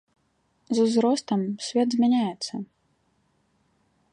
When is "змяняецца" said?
1.97-2.53